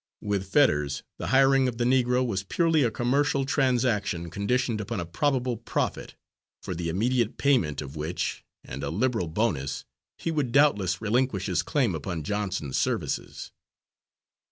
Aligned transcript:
With 0.21 0.47
Fetters 0.51 1.03
the 1.19 1.27
hiring 1.27 1.67
of 1.67 1.77
the 1.77 1.83
Negro 1.83 2.25
was 2.25 2.41
purely 2.41 2.81
a 2.81 2.89
commercial 2.89 3.45
transaction, 3.45 4.31
conditioned 4.31 4.81
upon 4.81 4.99
a 4.99 5.05
probable 5.05 5.57
profit, 5.57 6.15
for 6.63 6.73
the 6.73 6.89
immediate 6.89 7.37
payment 7.37 7.83
of 7.83 7.95
which, 7.95 8.43
and 8.63 8.83
a 8.83 8.89
liberal 8.89 9.27
bonus, 9.27 9.85
he 10.17 10.31
would 10.31 10.51
doubtless 10.51 11.01
relinquish 11.03 11.45
his 11.45 11.61
claim 11.61 11.93
upon 11.93 12.23
Johnson's 12.23 12.77
services. 12.77 13.51